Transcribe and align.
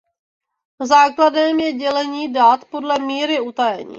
Základem 0.81 1.59
je 1.59 1.73
dělení 1.73 2.33
dat 2.33 2.65
podle 2.65 2.99
míry 2.99 3.39
utajení. 3.39 3.89